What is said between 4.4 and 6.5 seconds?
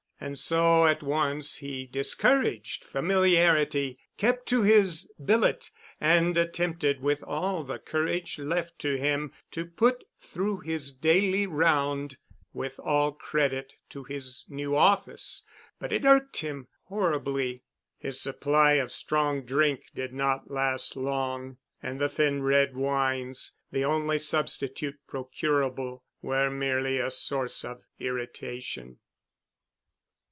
to his billet and